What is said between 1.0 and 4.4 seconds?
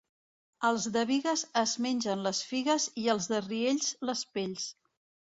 Bigues es mengen les figues i els de Riells, les